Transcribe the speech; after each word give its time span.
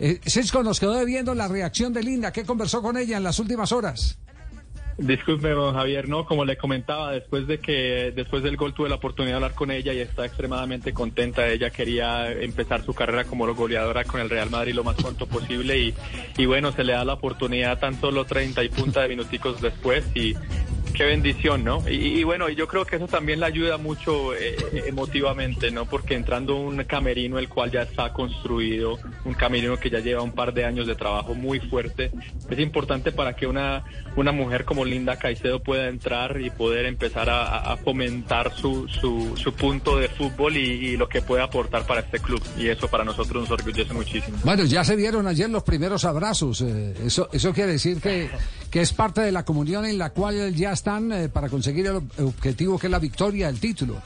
Eh, 0.00 0.20
Cisco 0.24 0.62
nos 0.62 0.80
quedó 0.80 0.94
debiendo 0.94 1.34
la 1.34 1.48
reacción 1.48 1.92
de 1.92 2.02
Linda. 2.02 2.32
¿Qué 2.32 2.44
conversó 2.44 2.82
con 2.82 2.96
ella 2.96 3.16
en 3.16 3.24
las 3.24 3.38
últimas 3.38 3.72
horas? 3.72 4.18
Disculpe, 4.96 5.48
don 5.48 5.74
Javier, 5.74 6.08
no, 6.08 6.24
como 6.24 6.44
le 6.44 6.56
comentaba, 6.56 7.10
después 7.10 7.48
de 7.48 7.58
que 7.58 8.12
después 8.14 8.44
del 8.44 8.56
gol 8.56 8.74
tuve 8.74 8.88
la 8.88 8.94
oportunidad 8.94 9.32
de 9.32 9.36
hablar 9.36 9.54
con 9.54 9.72
ella 9.72 9.92
y 9.92 9.98
está 9.98 10.24
extremadamente 10.24 10.92
contenta. 10.92 11.48
Ella 11.48 11.70
quería 11.70 12.30
empezar 12.30 12.84
su 12.84 12.94
carrera 12.94 13.24
como 13.24 13.52
goleadora 13.54 14.04
con 14.04 14.20
el 14.20 14.30
Real 14.30 14.50
Madrid 14.50 14.72
lo 14.72 14.84
más 14.84 14.94
pronto 14.94 15.26
posible 15.26 15.78
y, 15.78 15.94
y 16.38 16.46
bueno, 16.46 16.70
se 16.70 16.84
le 16.84 16.92
da 16.92 17.04
la 17.04 17.14
oportunidad 17.14 17.80
tan 17.80 18.00
solo 18.00 18.24
30 18.24 18.62
y 18.62 18.68
punta 18.68 19.02
de 19.02 19.08
minuticos 19.08 19.60
después 19.60 20.04
y 20.14 20.34
qué 20.94 21.04
bendición, 21.04 21.64
¿no? 21.64 21.82
Y, 21.88 22.20
y, 22.20 22.24
bueno, 22.24 22.48
yo 22.48 22.66
creo 22.66 22.86
que 22.86 22.96
eso 22.96 23.08
también 23.08 23.40
le 23.40 23.46
ayuda 23.46 23.76
mucho 23.76 24.34
eh, 24.34 24.56
emotivamente, 24.86 25.70
¿no? 25.70 25.84
Porque 25.86 26.14
entrando 26.14 26.56
un 26.56 26.82
camerino 26.84 27.38
el 27.38 27.48
cual 27.48 27.70
ya 27.70 27.82
está 27.82 28.12
construido, 28.12 28.98
un 29.24 29.34
camerino 29.34 29.76
que 29.76 29.90
ya 29.90 29.98
lleva 29.98 30.22
un 30.22 30.32
par 30.32 30.54
de 30.54 30.64
años 30.64 30.86
de 30.86 30.94
trabajo 30.94 31.34
muy 31.34 31.60
fuerte, 31.60 32.12
es 32.48 32.58
importante 32.58 33.12
para 33.12 33.34
que 33.34 33.46
una, 33.46 33.84
una 34.16 34.32
mujer 34.32 34.64
como 34.64 34.84
Linda 34.84 35.18
Caicedo 35.18 35.60
pueda 35.60 35.88
entrar 35.88 36.40
y 36.40 36.50
poder 36.50 36.86
empezar 36.86 37.28
a, 37.28 37.72
a 37.72 37.76
fomentar 37.76 38.54
su, 38.54 38.88
su, 38.88 39.36
su, 39.36 39.52
punto 39.52 39.98
de 39.98 40.08
fútbol 40.08 40.56
y, 40.56 40.60
y, 40.60 40.96
lo 40.96 41.08
que 41.08 41.22
puede 41.22 41.42
aportar 41.42 41.86
para 41.86 42.00
este 42.00 42.20
club. 42.20 42.42
Y 42.56 42.68
eso 42.68 42.88
para 42.88 43.04
nosotros 43.04 43.42
nos 43.42 43.50
orgullece 43.50 43.92
muchísimo. 43.92 44.38
Bueno, 44.44 44.64
ya 44.64 44.84
se 44.84 44.94
vieron 44.94 45.26
ayer 45.26 45.50
los 45.50 45.64
primeros 45.64 46.04
abrazos. 46.04 46.60
Eh, 46.60 46.94
eso, 47.04 47.28
eso 47.32 47.52
quiere 47.52 47.72
decir 47.72 48.00
que, 48.00 48.30
que 48.70 48.80
es 48.80 48.92
parte 48.92 49.20
de 49.20 49.32
la 49.32 49.44
comunión 49.44 49.84
en 49.84 49.98
la 49.98 50.10
cual 50.10 50.54
ya 50.54 50.72
están 50.84 51.10
eh, 51.12 51.30
para 51.30 51.48
conseguir 51.48 51.86
el 51.86 51.96
objetivo 52.22 52.78
que 52.78 52.88
es 52.88 52.90
la 52.90 52.98
victoria, 52.98 53.48
el 53.48 53.58
título. 53.58 54.02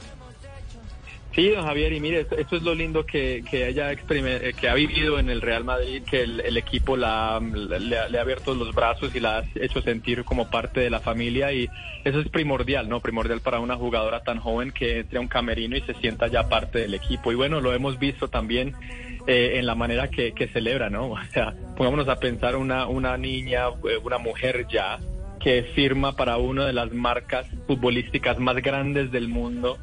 Sí, 1.35 1.49
don 1.49 1.65
Javier, 1.65 1.91
y 1.91 1.99
mire, 1.99 2.25
esto 2.37 2.55
es 2.55 2.63
lo 2.63 2.73
lindo 2.73 3.05
que, 3.05 3.43
que 3.49 3.67
ella 3.67 3.93
que 3.95 4.69
ha 4.69 4.73
vivido 4.73 5.19
en 5.19 5.29
el 5.29 5.41
Real 5.41 5.63
Madrid, 5.63 6.01
que 6.09 6.23
el, 6.23 6.57
equipo 6.57 6.95
la, 6.95 7.39
le, 7.39 7.79
le, 8.09 8.17
ha 8.17 8.21
abierto 8.21 8.55
los 8.55 8.73
brazos 8.73 9.13
y 9.13 9.19
la 9.19 9.39
ha 9.39 9.43
hecho 9.55 9.81
sentir 9.81 10.23
como 10.23 10.49
parte 10.49 10.79
de 10.79 10.89
la 10.89 11.01
familia 11.01 11.51
y 11.51 11.69
eso 12.03 12.21
es 12.21 12.29
primordial, 12.29 12.87
¿no? 12.87 13.01
Primordial 13.01 13.41
para 13.41 13.59
una 13.59 13.75
jugadora 13.75 14.21
tan 14.23 14.39
joven 14.39 14.71
que 14.71 14.99
entre 14.99 15.19
a 15.19 15.21
un 15.21 15.27
camerino 15.27 15.75
y 15.75 15.81
se 15.81 15.93
sienta 15.95 16.27
ya 16.27 16.47
parte 16.47 16.79
del 16.79 16.93
equipo. 16.93 17.31
Y 17.31 17.35
bueno, 17.35 17.59
lo 17.59 17.73
hemos 17.73 17.99
visto 17.99 18.29
también 18.29 18.73
eh, 19.27 19.59
en 19.59 19.65
la 19.65 19.75
manera 19.75 20.09
que, 20.09 20.31
que 20.31 20.47
celebra, 20.47 20.89
¿no? 20.89 21.09
O 21.11 21.23
sea, 21.31 21.53
pongámonos 21.75 22.07
a 22.07 22.15
pensar 22.15 22.55
una, 22.55 22.87
una 22.87 23.17
niña, 23.17 23.67
eh, 23.67 23.97
una 24.01 24.17
mujer 24.17 24.65
ya 24.67 24.97
que 25.39 25.63
firma 25.75 26.15
para 26.15 26.37
una 26.37 26.65
de 26.65 26.73
las 26.73 26.91
marcas 26.91 27.47
futbolísticas 27.67 28.39
más 28.39 28.57
grandes 28.57 29.11
del 29.11 29.27
mundo 29.27 29.77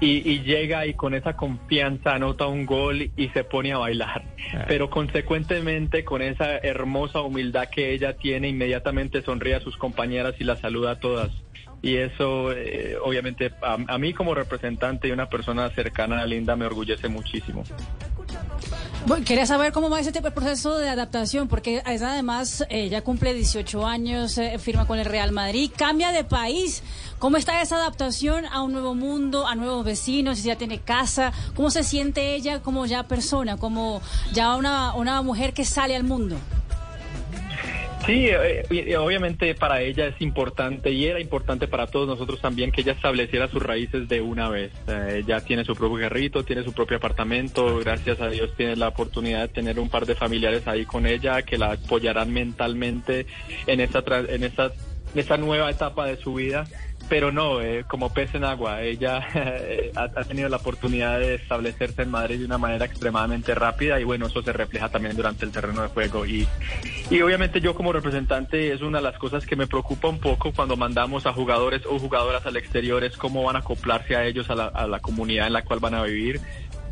y, 0.00 0.28
y, 0.30 0.40
llega 0.42 0.86
y 0.86 0.94
con 0.94 1.14
esa 1.14 1.36
confianza 1.36 2.14
anota 2.14 2.46
un 2.46 2.64
gol 2.64 3.10
y 3.16 3.28
se 3.28 3.44
pone 3.44 3.72
a 3.72 3.78
bailar. 3.78 4.24
Pero 4.66 4.88
consecuentemente 4.88 6.04
con 6.04 6.22
esa 6.22 6.56
hermosa 6.56 7.20
humildad 7.20 7.68
que 7.68 7.92
ella 7.92 8.14
tiene, 8.14 8.48
inmediatamente 8.48 9.20
sonríe 9.20 9.56
a 9.56 9.60
sus 9.60 9.76
compañeras 9.76 10.34
y 10.38 10.44
las 10.44 10.60
saluda 10.60 10.92
a 10.92 11.00
todas. 11.00 11.30
Y 11.82 11.96
eso, 11.96 12.52
eh, 12.52 12.96
obviamente, 13.02 13.52
a, 13.62 13.76
a, 13.86 13.98
mí 13.98 14.12
como 14.14 14.34
representante 14.34 15.08
y 15.08 15.12
una 15.12 15.28
persona 15.28 15.68
cercana 15.70 16.20
a 16.20 16.26
Linda 16.26 16.56
me 16.56 16.66
orgullece 16.66 17.08
muchísimo. 17.08 17.64
Bueno, 19.06 19.24
quería 19.24 19.46
saber 19.46 19.72
cómo 19.72 19.88
va 19.88 19.98
ese 19.98 20.12
tipo 20.12 20.26
de 20.26 20.30
proceso 20.30 20.76
de 20.76 20.90
adaptación, 20.90 21.48
porque 21.48 21.82
además 21.84 22.64
ella 22.68 22.98
eh, 22.98 23.02
cumple 23.02 23.32
18 23.32 23.86
años, 23.86 24.36
eh, 24.36 24.58
firma 24.58 24.86
con 24.86 24.98
el 24.98 25.06
Real 25.06 25.32
Madrid, 25.32 25.70
cambia 25.74 26.12
de 26.12 26.22
país. 26.22 26.82
¿Cómo 27.18 27.38
está 27.38 27.62
esa 27.62 27.76
adaptación 27.76 28.44
a 28.44 28.62
un 28.62 28.72
nuevo 28.72 28.94
mundo, 28.94 29.46
a 29.46 29.54
nuevos 29.54 29.86
vecinos, 29.86 30.38
si 30.38 30.48
ya 30.48 30.56
tiene 30.56 30.80
casa? 30.80 31.32
¿Cómo 31.56 31.70
se 31.70 31.82
siente 31.82 32.34
ella 32.34 32.60
como 32.60 32.84
ya 32.84 33.04
persona, 33.04 33.56
como 33.56 34.02
ya 34.32 34.54
una, 34.56 34.94
una 34.94 35.22
mujer 35.22 35.54
que 35.54 35.64
sale 35.64 35.96
al 35.96 36.04
mundo? 36.04 36.36
Sí, 38.06 38.28
eh, 38.28 38.96
obviamente 38.96 39.54
para 39.54 39.82
ella 39.82 40.06
es 40.06 40.20
importante 40.20 40.90
y 40.90 41.06
era 41.06 41.20
importante 41.20 41.68
para 41.68 41.86
todos 41.86 42.08
nosotros 42.08 42.40
también 42.40 42.72
que 42.72 42.80
ella 42.80 42.92
estableciera 42.92 43.48
sus 43.48 43.62
raíces 43.62 44.08
de 44.08 44.20
una 44.20 44.48
vez. 44.48 44.72
Eh, 44.88 45.22
ya 45.26 45.40
tiene 45.40 45.64
su 45.64 45.74
propio 45.74 45.98
guerrito, 45.98 46.42
tiene 46.42 46.62
su 46.62 46.72
propio 46.72 46.96
apartamento, 46.96 47.78
gracias 47.78 48.20
a 48.20 48.28
Dios 48.28 48.54
tiene 48.56 48.76
la 48.76 48.88
oportunidad 48.88 49.42
de 49.42 49.48
tener 49.48 49.78
un 49.78 49.90
par 49.90 50.06
de 50.06 50.14
familiares 50.14 50.66
ahí 50.66 50.86
con 50.86 51.06
ella 51.06 51.42
que 51.42 51.58
la 51.58 51.72
apoyarán 51.72 52.32
mentalmente 52.32 53.26
en 53.66 53.80
esta, 53.80 54.02
en 54.28 54.44
esta, 54.44 54.72
esta 55.14 55.36
nueva 55.36 55.70
etapa 55.70 56.06
de 56.06 56.16
su 56.16 56.34
vida 56.34 56.66
pero 57.10 57.32
no, 57.32 57.60
eh, 57.60 57.84
como 57.88 58.14
pez 58.14 58.34
en 58.36 58.44
agua. 58.44 58.82
Ella 58.82 59.26
eh, 59.34 59.92
ha, 59.96 60.08
tenido 60.24 60.48
la 60.48 60.58
oportunidad 60.58 61.18
de 61.18 61.34
establecerse 61.34 62.02
en 62.02 62.10
Madrid 62.10 62.38
de 62.38 62.44
una 62.44 62.56
manera 62.56 62.84
extremadamente 62.86 63.54
rápida 63.54 64.00
y 64.00 64.04
bueno, 64.04 64.26
eso 64.26 64.40
se 64.42 64.52
refleja 64.52 64.88
también 64.88 65.16
durante 65.16 65.44
el 65.44 65.50
terreno 65.50 65.82
de 65.82 65.88
juego. 65.88 66.24
Y, 66.24 66.46
y 67.10 67.20
obviamente 67.20 67.60
yo 67.60 67.74
como 67.74 67.92
representante 67.92 68.72
es 68.72 68.80
una 68.80 68.98
de 68.98 69.04
las 69.04 69.18
cosas 69.18 69.44
que 69.44 69.56
me 69.56 69.66
preocupa 69.66 70.08
un 70.08 70.20
poco 70.20 70.52
cuando 70.52 70.76
mandamos 70.76 71.26
a 71.26 71.32
jugadores 71.32 71.82
o 71.84 71.98
jugadoras 71.98 72.46
al 72.46 72.56
exterior, 72.56 73.02
es 73.02 73.16
cómo 73.16 73.42
van 73.42 73.56
a 73.56 73.58
acoplarse 73.58 74.14
a 74.14 74.24
ellos, 74.24 74.48
a 74.48 74.86
la 74.86 75.00
comunidad 75.00 75.48
en 75.48 75.54
la 75.54 75.62
cual 75.62 75.80
van 75.80 75.94
a 75.94 76.04
vivir 76.04 76.40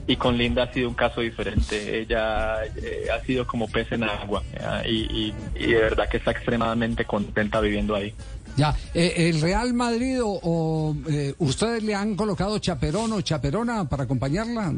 y 0.08 0.16
con 0.16 0.36
Linda 0.38 0.64
ha 0.64 0.72
sido 0.72 0.88
un 0.88 0.94
caso 0.94 1.20
diferente. 1.20 2.00
Ella 2.00 2.64
eh, 2.64 3.06
ha 3.14 3.24
sido 3.24 3.46
como 3.46 3.68
pez 3.68 3.92
en 3.92 4.04
agua 4.04 4.42
y, 4.86 4.94
y, 4.94 5.34
y, 5.54 5.66
de 5.66 5.80
verdad 5.80 6.08
que 6.08 6.16
está 6.16 6.30
extremadamente 6.30 7.04
contenta 7.04 7.60
viviendo 7.60 7.94
ahí. 7.94 8.14
Ya, 8.56 8.74
eh, 8.94 9.28
¿el 9.28 9.40
Real 9.40 9.72
Madrid 9.74 10.20
o, 10.20 10.40
o 10.42 10.96
eh, 11.08 11.34
ustedes 11.38 11.82
le 11.82 11.94
han 11.94 12.16
colocado 12.16 12.58
chaperón 12.58 13.12
o 13.12 13.20
chaperona 13.20 13.88
para 13.88 14.04
acompañarla? 14.04 14.70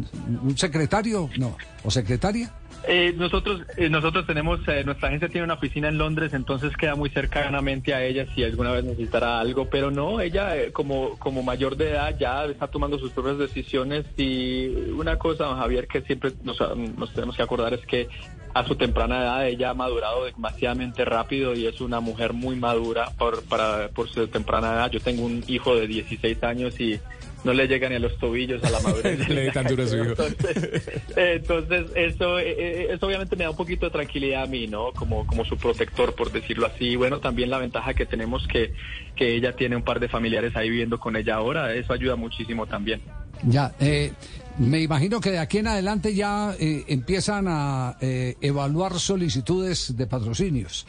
¿Un 0.43 0.59
secretario? 0.59 1.31
No, 1.39 1.57
¿o 1.85 1.91
secretaria? 1.91 2.53
Eh, 2.89 3.13
nosotros 3.17 3.63
eh, 3.77 3.91
nosotros 3.91 4.27
tenemos, 4.27 4.61
eh, 4.67 4.83
nuestra 4.85 5.09
agencia 5.09 5.29
tiene 5.29 5.45
una 5.45 5.55
oficina 5.55 5.89
en 5.89 5.99
Londres, 5.99 6.33
entonces 6.33 6.77
queda 6.77 6.95
muy 6.95 7.11
cercanamente 7.11 7.93
a 7.93 8.03
ella 8.03 8.27
si 8.35 8.43
alguna 8.43 8.73
vez 8.73 8.85
necesitara 8.85 9.39
algo, 9.39 9.67
pero 9.67 9.91
no, 9.91 10.21
ella 10.21 10.57
eh, 10.57 10.73
como, 10.73 11.19
como 11.19 11.43
mayor 11.43 11.77
de 11.77 11.91
edad 11.91 12.17
ya 12.19 12.45
está 12.47 12.69
tomando 12.69 12.99
sus 12.99 13.13
propias 13.13 13.39
decisiones 13.39 14.07
y 14.17 14.69
una 14.93 15.17
cosa, 15.19 15.45
don 15.45 15.59
Javier, 15.59 15.87
que 15.89 16.01
siempre 16.03 16.33
nos, 16.43 16.59
nos 16.77 17.13
tenemos 17.13 17.37
que 17.37 17.43
acordar 17.43 17.75
es 17.75 17.85
que 17.85 18.09
a 18.55 18.67
su 18.67 18.75
temprana 18.75 19.23
edad 19.23 19.47
ella 19.47 19.71
ha 19.71 19.75
madurado 19.75 20.25
demasiadamente 20.25 21.05
rápido 21.05 21.55
y 21.55 21.67
es 21.67 21.81
una 21.81 22.01
mujer 22.01 22.33
muy 22.33 22.57
madura 22.57 23.11
por, 23.17 23.45
para, 23.45 23.89
por 23.89 24.09
su 24.09 24.27
temprana 24.27 24.73
edad. 24.73 24.91
Yo 24.91 25.01
tengo 25.01 25.25
un 25.25 25.45
hijo 25.47 25.77
de 25.77 25.87
16 25.87 26.43
años 26.43 26.81
y 26.81 26.99
no 27.45 27.53
le 27.53 27.67
llegan 27.67 27.91
ni 27.91 27.97
a 27.97 27.99
los 27.99 28.17
tobillos 28.19 28.63
a 28.65 28.71
la 28.71 28.81
madurez. 28.81 29.29
le 29.29 29.51
tan 29.51 29.67
duro 29.67 29.83
a 29.83 29.87
su 29.87 29.97
hijo. 29.97 30.11
Entonces, 30.11 30.83
entonces 31.17 31.87
eso, 31.95 32.39
eso 32.39 33.07
obviamente 33.07 33.37
me 33.37 33.45
da 33.45 33.51
un 33.51 33.57
poquito 33.57 33.87
de 33.87 33.93
tranquilidad 33.93 34.43
a 34.43 34.47
mí, 34.47 34.67
¿no? 34.67 34.93
Como, 34.93 35.27
como 35.27 35.45
su 35.45 35.57
protector, 35.57 36.15
por 36.15 36.33
decirlo 36.33 36.67
así. 36.67 36.97
Bueno, 36.97 37.21
también 37.21 37.51
la 37.51 37.59
ventaja 37.59 37.95
que 37.95 38.07
tenemos 38.07 38.47
que, 38.47 38.73
que 39.17 39.35
ella 39.35 39.53
tiene 39.53 39.77
un 39.77 39.83
par 39.83 40.01
de 40.01 40.09
familiares 40.09 40.55
ahí 40.57 40.71
viviendo 40.71 40.99
con 40.99 41.17
ella 41.17 41.37
ahora, 41.37 41.75
eso 41.75 41.93
ayuda 41.93 42.17
muchísimo 42.17 42.67
también. 42.67 43.01
Ya, 43.45 43.73
eh, 43.81 44.13
me 44.59 44.81
imagino 44.81 45.21
que 45.21 45.31
de 45.31 45.39
aquí 45.39 45.59
en 45.59 45.69
adelante 45.69 46.15
ya 46.15 46.55
eh, 46.59 46.85
empiezan 46.89 47.47
a 47.49 47.97
eh, 48.01 48.37
evaluar 48.41 48.99
solicitudes 48.99 49.97
de 49.97 50.07
patrocinios. 50.07 50.87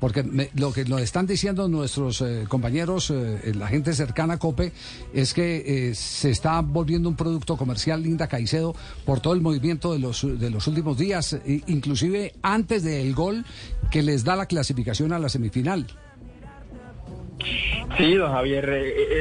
Porque 0.00 0.22
me, 0.22 0.50
lo 0.56 0.72
que 0.72 0.84
nos 0.84 1.02
están 1.02 1.26
diciendo 1.26 1.68
nuestros 1.68 2.22
eh, 2.22 2.46
compañeros, 2.48 3.10
eh, 3.10 3.52
la 3.54 3.68
gente 3.68 3.92
cercana 3.92 4.34
a 4.34 4.38
COPE, 4.38 4.72
es 5.12 5.34
que 5.34 5.90
eh, 5.90 5.94
se 5.94 6.30
está 6.30 6.60
volviendo 6.62 7.08
un 7.08 7.16
producto 7.16 7.56
comercial 7.56 8.02
Linda 8.02 8.26
Caicedo 8.26 8.74
por 9.04 9.20
todo 9.20 9.34
el 9.34 9.40
movimiento 9.40 9.92
de 9.92 9.98
los, 9.98 10.26
de 10.40 10.50
los 10.50 10.66
últimos 10.66 10.96
días, 10.96 11.38
inclusive 11.66 12.32
antes 12.42 12.82
del 12.82 13.14
gol 13.14 13.44
que 13.90 14.02
les 14.02 14.24
da 14.24 14.36
la 14.36 14.46
clasificación 14.46 15.12
a 15.12 15.18
la 15.18 15.28
semifinal. 15.28 15.86
Sí, 17.96 18.14
don 18.14 18.32
Javier, 18.32 18.68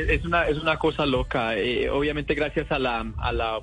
es 0.09 0.25
una, 0.25 0.47
es 0.47 0.57
una 0.57 0.77
cosa 0.77 1.05
loca. 1.05 1.51
obviamente 1.91 2.35
gracias 2.35 2.71
a 2.71 2.79
la, 2.79 3.11
a 3.17 3.31
la 3.31 3.61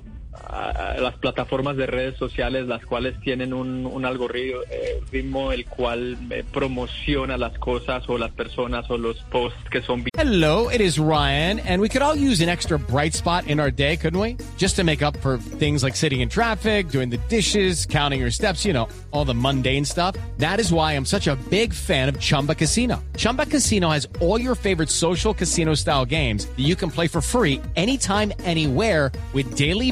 las 0.99 1.15
plataformas 1.15 1.77
de 1.77 1.85
redes 1.85 2.17
sociales, 2.17 2.67
las 2.67 2.85
cuales 2.85 3.19
tienen 3.21 3.53
un, 3.53 3.85
un 3.85 4.05
algoritmo 4.05 5.51
el 5.51 5.65
cual 5.65 6.17
eh, 6.29 6.43
promociona 6.51 7.37
las 7.37 7.57
cosas 7.59 8.03
o 8.07 8.17
las 8.17 8.31
personas 8.31 8.89
o 8.89 8.97
los 8.97 9.17
posts 9.31 9.69
que 9.69 9.81
son. 9.81 10.05
Hello, 10.17 10.69
it 10.69 10.81
is 10.81 10.99
Ryan, 10.99 11.59
and 11.59 11.81
we 11.81 11.89
could 11.89 12.01
all 12.01 12.15
use 12.15 12.41
an 12.41 12.49
extra 12.49 12.77
bright 12.77 13.13
spot 13.13 13.47
in 13.47 13.59
our 13.59 13.71
day, 13.71 13.97
couldn't 13.97 14.19
we? 14.19 14.37
Just 14.57 14.75
to 14.77 14.83
make 14.83 15.01
up 15.01 15.17
for 15.17 15.37
things 15.37 15.83
like 15.83 15.95
sitting 15.95 16.21
in 16.21 16.29
traffic, 16.29 16.89
doing 16.89 17.09
the 17.09 17.19
dishes, 17.29 17.85
counting 17.85 18.19
your 18.19 18.31
steps, 18.31 18.65
you 18.65 18.73
know, 18.73 18.87
all 19.11 19.25
the 19.25 19.33
mundane 19.33 19.85
stuff. 19.85 20.15
That 20.37 20.59
is 20.59 20.71
why 20.71 20.93
I'm 20.93 21.05
such 21.05 21.27
a 21.27 21.35
big 21.49 21.73
fan 21.73 22.09
of 22.09 22.19
Chumba 22.19 22.55
Casino. 22.55 23.03
Chumba 23.15 23.45
Casino 23.45 23.89
has 23.89 24.07
all 24.19 24.39
your 24.39 24.55
favorite 24.55 24.89
social 24.89 25.33
casino 25.33 25.75
style 25.75 26.05
games 26.05 26.45
that 26.45 26.59
you 26.59 26.75
can 26.75 26.89
play 26.89 27.07
for 27.07 27.21
free 27.21 27.61
anytime, 27.75 28.33
anywhere 28.39 29.11
with 29.33 29.55
daily 29.55 29.91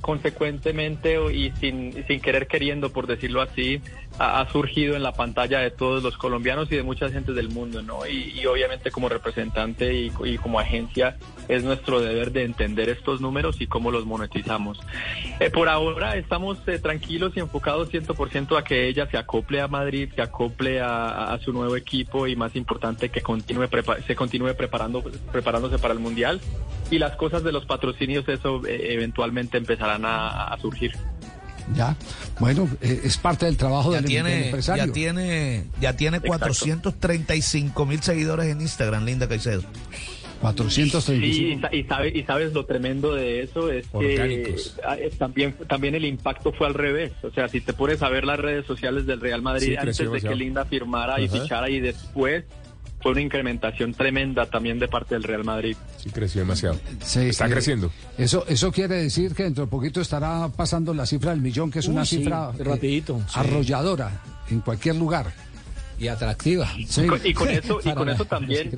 consecuentemente 0.00 1.18
y 1.32 1.50
sin, 1.60 2.04
sin 2.06 2.20
querer 2.20 2.46
queriendo, 2.46 2.90
por 2.90 3.06
decirlo 3.06 3.42
así, 3.42 3.80
ha, 4.18 4.46
surgido 4.50 4.96
en 4.96 5.02
la 5.02 5.12
pantalla 5.12 5.60
de 5.60 5.70
todos 5.70 6.02
los 6.02 6.16
colombianos 6.16 6.70
y 6.72 6.76
de 6.76 6.82
muchas 6.82 7.12
gentes 7.12 7.34
del 7.34 7.48
mundo, 7.48 7.82
¿no? 7.82 8.06
Y, 8.06 8.44
obviamente 8.46 8.90
como 8.90 9.08
representante 9.08 9.94
y, 9.94 10.38
como 10.38 10.58
agencia 10.58 11.16
es 11.48 11.64
nuestro 11.64 12.00
deber 12.00 12.32
de 12.32 12.44
entender 12.44 12.88
estos 12.88 13.20
números 13.20 13.60
y 13.60 13.66
cómo 13.66 13.90
los 13.90 14.06
monetizamos. 14.06 14.80
Eh, 15.40 15.50
por 15.50 15.68
ahora 15.68 16.16
estamos 16.16 16.58
eh, 16.66 16.78
tranquilos 16.78 17.32
y 17.36 17.40
enfocados 17.40 17.90
100% 17.90 18.58
a 18.58 18.64
que 18.64 18.88
ella 18.88 19.08
se 19.10 19.16
acople 19.16 19.60
a 19.60 19.68
Madrid, 19.68 20.10
se 20.14 20.22
acople 20.22 20.80
a, 20.80 21.38
su 21.44 21.52
nuevo 21.52 21.76
equipo 21.76 22.26
y 22.26 22.34
más 22.34 22.56
importante 22.56 23.10
que 23.10 23.20
continúe 23.20 23.68
se 24.06 24.16
continúe 24.16 24.54
preparando, 24.56 25.02
preparándose 25.30 25.78
para 25.78 25.94
el 25.94 26.00
Mundial 26.00 26.40
y 26.90 26.98
las 26.98 27.16
cosas 27.16 27.44
de 27.44 27.52
los 27.52 27.66
patrocinios 27.66 28.28
eso 28.28 28.66
eh, 28.66 28.94
eventualmente 28.94 29.58
empezarán 29.96 30.04
a 30.04 30.56
surgir. 30.60 30.92
Ya, 31.74 31.96
bueno, 32.40 32.68
eh, 32.80 33.00
es 33.04 33.18
parte 33.18 33.46
del 33.46 33.56
trabajo 33.56 33.92
del, 33.92 34.04
tiene, 34.04 34.46
empresario. 34.46 34.86
Ya 34.86 34.92
tiene, 34.92 35.64
ya 35.80 35.92
tiene 35.94 36.20
435 36.20 37.86
mil 37.86 38.02
seguidores 38.02 38.46
en 38.46 38.60
Instagram, 38.60 39.04
Linda 39.04 39.28
Caicedo. 39.28 39.62
435. 40.40 41.68
Sí, 41.70 41.76
y, 41.76 41.84
sabes, 41.84 42.14
y 42.14 42.22
sabes 42.22 42.52
lo 42.52 42.64
tremendo 42.64 43.12
de 43.12 43.42
eso 43.42 43.72
es 43.72 43.88
que 43.88 44.56
también, 45.18 45.54
también 45.66 45.96
el 45.96 46.04
impacto 46.04 46.52
fue 46.52 46.68
al 46.68 46.74
revés. 46.74 47.12
O 47.22 47.30
sea, 47.32 47.48
si 47.48 47.60
te 47.60 47.72
pones 47.72 48.02
a 48.02 48.08
ver 48.08 48.24
las 48.24 48.38
redes 48.38 48.64
sociales 48.64 49.04
del 49.04 49.20
Real 49.20 49.42
Madrid 49.42 49.76
antes 49.76 49.98
de 49.98 50.20
que 50.20 50.34
Linda 50.36 50.64
firmara 50.64 51.20
y 51.20 51.28
fichara 51.28 51.68
y 51.68 51.80
después 51.80 52.44
fue 53.00 53.12
una 53.12 53.20
incrementación 53.20 53.94
tremenda 53.94 54.46
también 54.46 54.78
de 54.78 54.88
parte 54.88 55.14
del 55.14 55.22
Real 55.22 55.44
Madrid. 55.44 55.76
Sí, 55.98 56.10
creció 56.10 56.40
demasiado. 56.40 56.78
Está 57.00 57.48
creciendo. 57.48 57.90
Eso, 58.16 58.44
eso 58.48 58.72
quiere 58.72 58.96
decir 58.96 59.34
que 59.34 59.44
dentro 59.44 59.64
de 59.64 59.70
poquito 59.70 60.00
estará 60.00 60.48
pasando 60.48 60.92
la 60.92 61.06
cifra 61.06 61.30
del 61.30 61.40
millón, 61.40 61.70
que 61.70 61.78
es 61.78 61.86
una 61.88 62.04
cifra 62.04 62.52
rapidito, 62.58 63.20
arrolladora 63.34 64.20
en 64.50 64.60
cualquier 64.60 64.96
lugar. 64.96 65.32
Y 65.98 66.06
atractiva. 66.06 66.68
Y 66.76 67.34
con, 67.34 67.48
eso, 67.48 67.80
y 67.84 67.92
con 67.92 68.08
eso 68.08 68.24
también... 68.24 68.70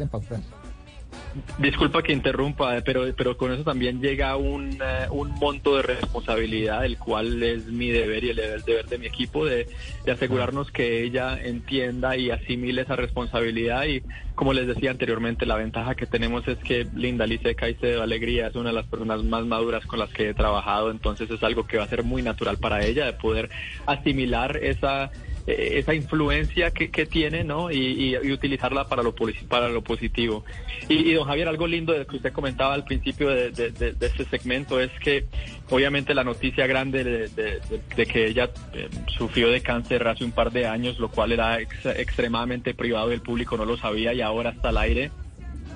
Disculpa 1.59 2.03
que 2.03 2.13
interrumpa, 2.13 2.81
pero, 2.85 3.05
pero 3.17 3.37
con 3.37 3.53
eso 3.53 3.63
también 3.63 4.01
llega 4.01 4.37
un, 4.37 4.73
eh, 4.73 5.07
un 5.11 5.31
monto 5.35 5.77
de 5.77 5.83
responsabilidad, 5.83 6.85
el 6.85 6.99
cual 6.99 7.41
es 7.43 7.67
mi 7.67 7.89
deber 7.91 8.25
y 8.25 8.31
el 8.31 8.37
deber, 8.37 8.87
de 8.87 8.99
mi 8.99 9.07
equipo 9.07 9.47
de, 9.47 9.69
asegurarnos 10.11 10.73
que 10.73 11.05
ella 11.05 11.41
entienda 11.41 12.17
y 12.17 12.31
asimile 12.31 12.83
esa 12.83 12.97
responsabilidad. 12.97 13.85
Y 13.87 14.03
como 14.35 14.53
les 14.53 14.67
decía 14.67 14.91
anteriormente, 14.91 15.47
la 15.47 15.55
ventaja 15.55 15.95
que 15.95 16.07
tenemos 16.07 16.49
es 16.49 16.59
que 16.59 16.87
Linda 16.97 17.27
Lice 17.27 17.55
Caicedo 17.55 18.03
Alegría 18.03 18.49
es 18.49 18.57
una 18.57 18.71
de 18.71 18.75
las 18.75 18.87
personas 18.87 19.23
más 19.23 19.45
maduras 19.45 19.87
con 19.87 20.01
las 20.01 20.11
que 20.11 20.31
he 20.31 20.35
trabajado, 20.35 20.91
entonces 20.91 21.31
es 21.31 21.43
algo 21.45 21.65
que 21.65 21.79
va 21.79 21.85
a 21.85 21.89
ser 21.89 22.03
muy 22.03 22.23
natural 22.23 22.59
para 22.59 22.85
ella 22.85 23.07
de 23.07 23.13
poder 23.13 23.51
asimilar 23.87 24.57
esa 24.57 25.13
eh, 25.51 25.79
esa 25.79 25.95
influencia 25.95 26.71
que, 26.71 26.91
que 26.91 27.07
tiene, 27.07 27.45
¿no? 27.45 27.71
Y, 27.71 28.17
utilizarla 28.31 28.87
para 28.87 29.03
lo, 29.03 29.15
para 29.49 29.69
lo 29.69 29.83
positivo. 29.83 30.45
Y, 30.89 31.13
don 31.13 31.27
Javier, 31.27 31.49
algo 31.49 31.67
lindo 31.67 31.93
de 31.93 32.07
que 32.07 32.17
usted 32.17 32.33
comentaba 32.33 32.75
al 32.75 32.85
principio 32.85 33.29
de, 33.29 33.51
de, 33.51 33.95
este 34.01 34.25
segmento 34.25 34.81
es 34.81 34.91
que 35.03 35.27
obviamente 35.69 36.15
la 36.15 36.25
noticia 36.25 36.67
grande 36.67 37.29
de, 37.29 38.07
que 38.07 38.27
ella 38.27 38.51
eh, 38.73 38.89
sufrió 39.19 39.49
de 39.51 39.61
cáncer 39.61 40.07
hace 40.07 40.25
un 40.25 40.33
par 40.33 40.53
de 40.53 40.67
años, 40.67 40.99
lo 40.99 41.11
cual 41.11 41.33
era 41.33 41.61
extremadamente 41.61 42.75
privado 42.75 43.11
y 43.11 43.15
el 43.15 43.23
público 43.23 43.57
no 43.57 43.65
lo 43.65 43.77
sabía 43.77 44.13
y 44.15 44.21
ahora 44.21 44.51
está 44.51 44.71
al 44.71 44.79
aire 44.79 45.11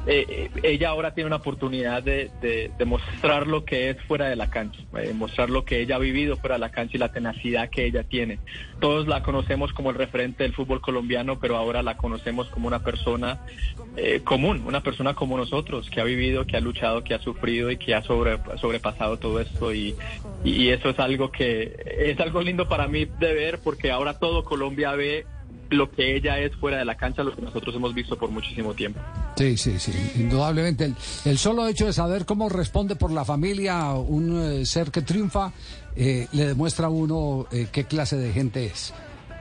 eh, 0.06 0.50
ella 0.62 0.90
ahora 0.90 1.14
tiene 1.14 1.28
una 1.28 1.36
oportunidad 1.36 2.02
de, 2.02 2.30
de, 2.42 2.84
mostrar 2.84 3.46
lo 3.46 3.64
que 3.64 3.88
es 3.88 4.00
fuera 4.02 4.28
de 4.28 4.36
la 4.36 4.50
cancha, 4.50 4.80
eh, 4.98 5.14
mostrar 5.14 5.48
lo 5.48 5.64
que 5.64 5.80
ella 5.80 5.96
ha 5.96 5.98
vivido 5.98 6.36
fuera 6.36 6.56
de 6.56 6.60
la 6.60 6.70
cancha 6.70 6.96
y 6.96 6.98
la 6.98 7.10
tenacidad 7.12 7.70
que 7.70 7.86
ella 7.86 8.04
tiene. 8.04 8.38
Todos 8.80 9.08
la 9.08 9.22
conocemos 9.22 9.72
como 9.72 9.90
el 9.90 9.96
referente 9.96 10.42
del 10.42 10.52
fútbol 10.52 10.82
colombiano, 10.82 11.40
pero 11.40 11.56
ahora 11.56 11.82
la 11.82 11.96
conocemos 11.96 12.48
como 12.48 12.68
una 12.68 12.82
persona 12.82 13.40
eh, 13.96 14.20
común, 14.22 14.62
una 14.66 14.82
persona 14.82 15.14
como 15.14 15.38
nosotros, 15.38 15.88
que 15.88 16.00
ha 16.00 16.04
vivido, 16.04 16.46
que 16.46 16.58
ha 16.58 16.60
luchado, 16.60 17.02
que 17.02 17.14
ha 17.14 17.20
sufrido 17.20 17.70
y 17.70 17.78
que 17.78 17.94
ha 17.94 18.02
sobre, 18.02 18.38
sobrepasado 18.60 19.18
todo 19.18 19.40
esto. 19.40 19.72
Y, 19.72 19.94
y 20.44 20.68
eso 20.68 20.90
es 20.90 20.98
algo 20.98 21.30
que 21.30 21.74
es 21.98 22.20
algo 22.20 22.42
lindo 22.42 22.68
para 22.68 22.88
mí 22.88 23.06
de 23.06 23.32
ver, 23.32 23.60
porque 23.64 23.90
ahora 23.90 24.18
todo 24.18 24.44
Colombia 24.44 24.92
ve 24.92 25.24
lo 25.70 25.90
que 25.90 26.16
ella 26.16 26.38
es 26.38 26.54
fuera 26.56 26.78
de 26.78 26.84
la 26.84 26.96
cancha, 26.96 27.22
lo 27.22 27.34
que 27.34 27.42
nosotros 27.42 27.74
hemos 27.74 27.94
visto 27.94 28.16
por 28.16 28.30
muchísimo 28.30 28.74
tiempo. 28.74 29.00
Sí, 29.36 29.56
sí, 29.56 29.78
sí, 29.78 29.92
indudablemente. 30.16 30.92
El, 31.24 31.38
solo 31.38 31.66
hecho 31.66 31.86
de 31.86 31.92
saber 31.92 32.24
cómo 32.24 32.48
responde 32.48 32.96
por 32.96 33.10
la 33.10 33.24
familia 33.24 33.92
un 33.92 34.40
eh, 34.40 34.66
ser 34.66 34.90
que 34.90 35.02
triunfa, 35.02 35.52
eh, 35.96 36.28
le 36.32 36.46
demuestra 36.46 36.86
a 36.86 36.90
uno 36.90 37.46
eh, 37.50 37.66
qué 37.72 37.84
clase 37.84 38.16
de 38.16 38.32
gente 38.32 38.66
es 38.66 38.92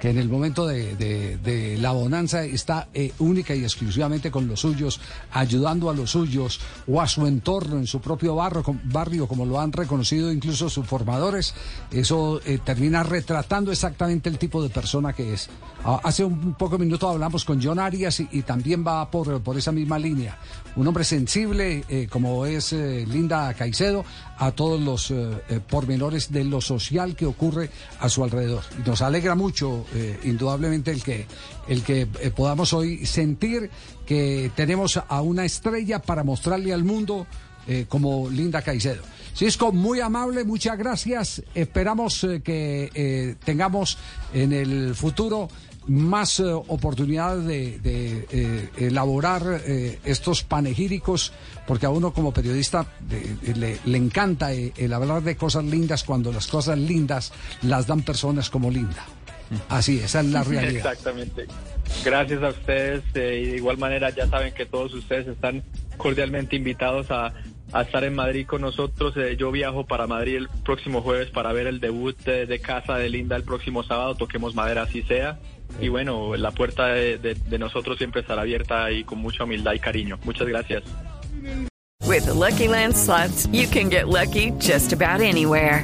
en 0.09 0.17
el 0.17 0.27
momento 0.27 0.67
de, 0.67 1.77
la 1.79 1.91
bonanza 1.91 2.43
está 2.43 2.87
eh, 2.93 3.13
única 3.19 3.55
y 3.55 3.63
exclusivamente 3.63 4.31
con 4.31 4.47
los 4.47 4.59
suyos, 4.59 4.99
ayudando 5.31 5.89
a 5.89 5.93
los 5.93 6.11
suyos 6.11 6.59
o 6.87 7.01
a 7.01 7.07
su 7.07 7.25
entorno 7.25 7.77
en 7.77 7.87
su 7.87 8.01
propio 8.01 8.35
barrio, 8.35 8.63
barrio 8.83 9.27
como 9.27 9.45
lo 9.45 9.59
han 9.59 9.71
reconocido 9.71 10.31
incluso 10.31 10.69
sus 10.69 10.85
formadores, 10.85 11.53
eso 11.91 12.41
eh, 12.45 12.59
termina 12.63 13.03
retratando 13.03 13.71
exactamente 13.71 14.29
el 14.29 14.37
tipo 14.37 14.61
de 14.61 14.69
persona 14.69 15.13
que 15.13 15.33
es. 15.33 15.49
Ah, 15.85 15.99
hace 16.03 16.23
un 16.23 16.53
poco 16.53 16.77
minuto 16.77 17.09
hablamos 17.09 17.45
con 17.45 17.61
John 17.61 17.79
Arias 17.79 18.19
y, 18.19 18.41
también 18.43 18.85
va 18.85 19.09
por, 19.09 19.41
esa 19.57 19.71
misma 19.71 19.99
línea. 19.99 20.37
Un 20.75 20.87
hombre 20.87 21.03
sensible 21.03 21.83
eh, 21.87 22.07
como 22.09 22.45
es 22.45 22.73
Linda 22.73 23.53
Caicedo 23.53 24.03
a 24.37 24.51
todos 24.51 24.81
los 24.81 25.13
pormenores 25.69 26.31
de 26.31 26.43
lo 26.43 26.59
social 26.59 27.15
que 27.15 27.25
ocurre 27.25 27.69
a 27.99 28.09
su 28.09 28.23
alrededor. 28.23 28.63
Nos 28.85 29.01
alegra 29.01 29.35
mucho 29.35 29.85
eh, 29.95 30.19
indudablemente 30.23 30.89
el 30.91 31.03
que, 31.03 31.27
el 31.67 31.83
que 31.83 32.07
eh, 32.19 32.31
podamos 32.35 32.73
hoy 32.73 33.05
sentir 33.05 33.69
que 34.07 34.51
tenemos 34.55 34.97
a 35.07 35.21
una 35.21 35.45
estrella 35.45 36.01
para 36.01 36.23
mostrarle 36.23 36.73
al 36.73 36.83
mundo 36.83 37.27
eh, 37.67 37.85
como 37.87 38.27
Linda 38.29 38.63
Caicedo. 38.63 39.03
Cisco, 39.35 39.71
muy 39.71 39.99
amable, 39.99 40.45
muchas 40.45 40.77
gracias. 40.77 41.43
Esperamos 41.53 42.25
que 42.43 43.35
tengamos 43.43 43.97
en 44.33 44.53
el 44.53 44.95
futuro 44.95 45.47
más 45.87 46.39
oportunidades 46.39 47.45
de, 47.81 48.69
elaborar 48.77 49.61
estos 50.05 50.43
panegíricos, 50.43 51.33
porque 51.65 51.87
a 51.87 51.89
uno 51.89 52.13
como 52.13 52.31
periodista 52.31 52.85
le, 53.55 53.79
le, 53.83 53.97
encanta 53.97 54.53
el 54.53 54.93
hablar 54.93 55.23
de 55.23 55.35
cosas 55.35 55.65
lindas 55.65 56.03
cuando 56.03 56.31
las 56.31 56.45
cosas 56.45 56.77
lindas 56.77 57.31
las 57.63 57.87
dan 57.87 58.03
personas 58.03 58.51
como 58.51 58.69
Linda. 58.69 59.03
Así, 59.69 59.99
esa 59.99 60.21
es 60.21 60.27
la 60.27 60.43
realidad. 60.43 60.93
Exactamente. 60.93 61.47
Gracias 62.03 62.41
a 62.43 62.49
ustedes. 62.49 63.03
y 63.13 63.19
de 63.19 63.55
igual 63.57 63.77
manera, 63.77 64.09
ya 64.09 64.27
saben 64.27 64.53
que 64.53 64.65
todos 64.65 64.93
ustedes 64.93 65.27
están 65.27 65.63
cordialmente 65.97 66.55
invitados 66.55 67.07
a, 67.09 67.33
estar 67.81 68.03
en 68.03 68.13
Madrid 68.13 68.45
con 68.45 68.61
nosotros. 68.61 69.17
Eh, 69.17 69.35
yo 69.35 69.51
viajo 69.51 69.85
para 69.85 70.05
Madrid 70.05 70.35
el 70.35 70.49
próximo 70.63 71.01
jueves 71.01 71.31
para 71.31 71.51
ver 71.53 71.65
el 71.65 71.79
debut 71.79 72.15
de, 72.23 72.59
casa 72.59 72.97
de 72.97 73.09
Linda 73.09 73.35
el 73.35 73.43
próximo 73.43 73.83
sábado. 73.83 74.15
Toquemos 74.15 74.53
madera, 74.53 74.83
así 74.83 75.01
sea. 75.03 75.39
Y 75.81 75.89
bueno, 75.89 76.35
la 76.35 76.51
puerta 76.51 76.87
de, 76.89 77.17
de 77.17 77.59
nosotros 77.59 77.97
siempre 77.97 78.21
estará 78.21 78.43
abierta 78.43 78.91
y 78.91 79.03
con 79.03 79.17
mucha 79.17 79.43
humildad 79.43 79.73
y 79.73 79.79
cariño. 79.79 80.19
Muchas 80.23 80.47
gracias. 80.47 80.83
With 82.05 82.25
the 82.25 82.33
Lucky 82.33 82.67
Land 82.67 82.95
slots, 82.95 83.47
you 83.47 83.65
can 83.65 83.89
get 83.89 84.07
lucky 84.07 84.51
just 84.59 84.93
about 84.93 85.21
anywhere. 85.21 85.83